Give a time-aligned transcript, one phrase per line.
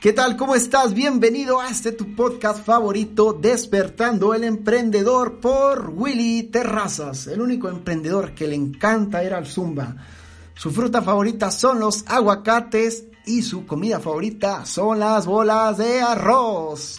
[0.00, 0.38] ¿Qué tal?
[0.38, 0.94] ¿Cómo estás?
[0.94, 8.34] Bienvenido a este tu podcast favorito, Despertando el Emprendedor por Willy Terrazas, el único emprendedor
[8.34, 9.96] que le encanta ir al Zumba.
[10.54, 16.98] Su fruta favorita son los aguacates y su comida favorita son las bolas de arroz.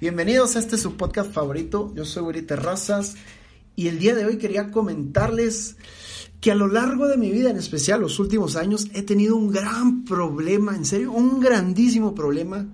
[0.00, 3.14] Bienvenidos a este su podcast favorito, yo soy Willy Terrazas
[3.76, 5.76] y el día de hoy quería comentarles
[6.40, 9.50] que a lo largo de mi vida, en especial los últimos años, he tenido un
[9.50, 12.66] gran problema, en serio, un grandísimo problema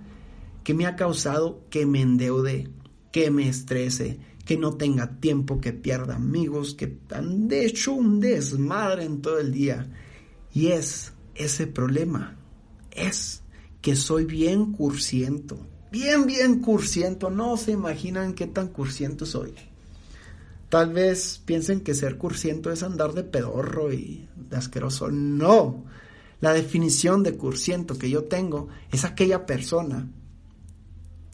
[0.63, 2.69] que me ha causado que me endeude,
[3.11, 8.21] que me estrese, que no tenga tiempo, que pierda amigos, que han de hecho un
[8.21, 9.91] desmadre en todo el día.
[10.53, 12.37] Y es ese problema,
[12.91, 13.43] es
[13.81, 19.55] que soy bien cursiento, bien, bien cursiento, no se imaginan qué tan cursiento soy.
[20.73, 25.11] Tal vez piensen que ser cursiento es andar de pedorro y de asqueroso.
[25.11, 25.85] No.
[26.41, 30.09] La definición de cursiento que yo tengo es aquella persona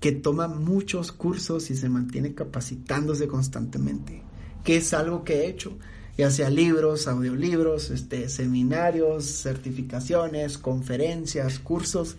[0.01, 4.25] que toma muchos cursos y se mantiene capacitándose constantemente,
[4.64, 5.78] que es algo que he hecho,
[6.16, 12.16] ya sea libros, audiolibros, este, seminarios, certificaciones, conferencias, cursos.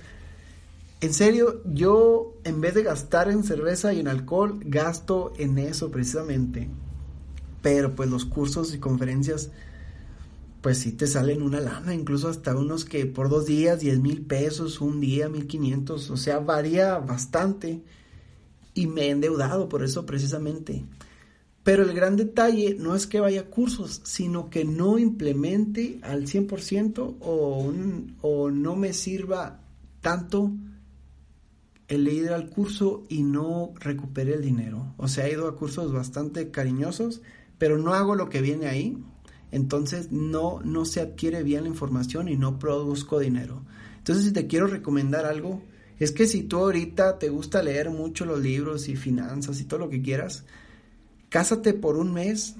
[1.02, 5.92] En serio, yo en vez de gastar en cerveza y en alcohol, gasto en eso
[5.92, 6.70] precisamente
[7.62, 9.52] pero pues los cursos y conferencias
[10.62, 14.22] pues sí te salen una lana, incluso hasta unos que por dos días, diez mil
[14.22, 17.82] pesos, un día, mil quinientos, o sea, varía bastante
[18.74, 20.86] y me he endeudado por eso precisamente.
[21.64, 26.26] Pero el gran detalle no es que vaya a cursos, sino que no implemente al
[26.26, 27.74] 100% o,
[28.22, 29.62] o no me sirva
[30.02, 30.52] tanto
[31.88, 34.94] el ir al curso y no recupere el dinero.
[34.98, 37.22] O sea, he ido a cursos bastante cariñosos,
[37.60, 38.98] pero no hago lo que viene ahí,
[39.52, 43.62] entonces no, no se adquiere bien la información y no produzco dinero.
[43.98, 45.62] Entonces, si te quiero recomendar algo,
[46.00, 49.82] es que si tú ahorita te gusta leer mucho los libros y finanzas y todo
[49.82, 50.46] lo que quieras,
[51.28, 52.56] cásate por un mes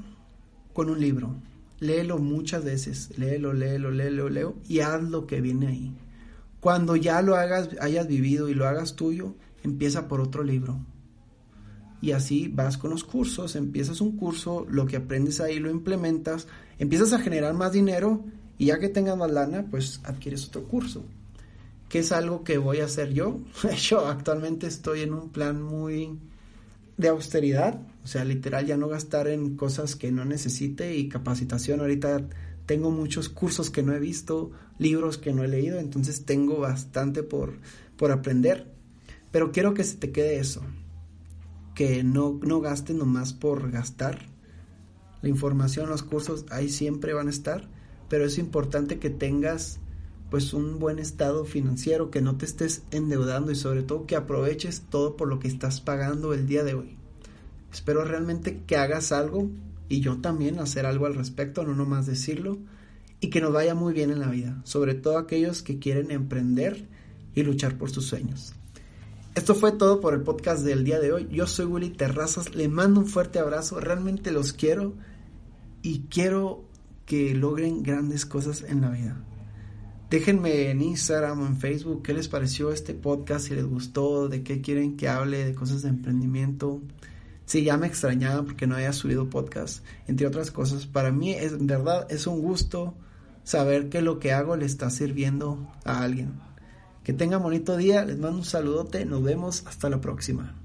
[0.74, 1.36] con un libro.
[1.80, 5.96] Léelo muchas veces, léelo, léelo, léelo, léelo y haz lo que viene ahí.
[6.60, 10.82] Cuando ya lo hagas, hayas vivido y lo hagas tuyo, empieza por otro libro
[12.02, 16.48] y así vas con los cursos, empiezas un curso, lo que aprendes ahí lo implementas,
[16.78, 18.24] empiezas a generar más dinero
[18.58, 21.04] y ya que tengas más lana, pues adquieres otro curso,
[21.90, 23.40] que es algo que voy a hacer yo.
[23.78, 26.18] Yo actualmente estoy en un plan muy
[26.98, 31.80] de austeridad, o sea, literal ya no gastar en cosas que no necesite y capacitación.
[31.80, 32.28] Ahorita
[32.66, 37.24] tengo muchos cursos que no he visto, libros que no he leído, entonces tengo bastante
[37.24, 37.54] por,
[37.96, 38.68] por aprender.
[39.32, 40.62] Pero quiero que se te quede eso,
[41.80, 44.26] que no, no gasten nomás por gastar.
[45.22, 47.70] La información, los cursos ahí siempre van a estar,
[48.10, 49.80] pero es importante que tengas
[50.30, 54.88] pues un buen estado financiero, que no te estés endeudando y sobre todo que aproveches
[54.90, 56.98] todo por lo que estás pagando el día de hoy.
[57.72, 59.50] Espero realmente que hagas algo
[59.88, 62.58] y yo también hacer algo al respecto, no nomás decirlo,
[63.22, 66.90] y que nos vaya muy bien en la vida, sobre todo aquellos que quieren emprender
[67.36, 68.54] y luchar por sus sueños.
[69.36, 71.28] Esto fue todo por el podcast del día de hoy.
[71.32, 74.96] Yo soy Willy Terrazas, le mando un fuerte abrazo, realmente los quiero
[75.84, 76.66] y quiero
[77.06, 79.24] que logren grandes cosas en la vida.
[80.10, 84.42] Déjenme en Instagram o en Facebook qué les pareció este podcast, si les gustó, de
[84.42, 86.82] qué quieren que hable, de cosas de emprendimiento.
[87.46, 90.88] Si ya me extrañaba porque no haya subido podcast, entre otras cosas.
[90.88, 92.96] Para mí es en verdad es un gusto
[93.44, 96.49] saber que lo que hago le está sirviendo a alguien.
[97.04, 99.64] Que tengan bonito día, les mando un saludote, nos vemos.
[99.66, 100.56] Hasta la próxima.